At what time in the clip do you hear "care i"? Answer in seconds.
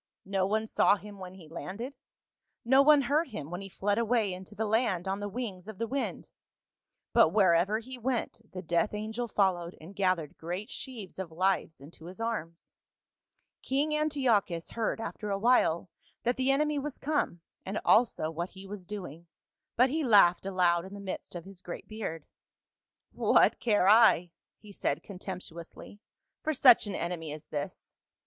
23.59-24.31